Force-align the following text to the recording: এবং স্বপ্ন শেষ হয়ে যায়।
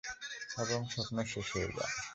এবং 0.57 0.79
স্বপ্ন 0.93 1.17
শেষ 1.25 1.47
হয়ে 1.55 1.71
যায়। 1.77 1.93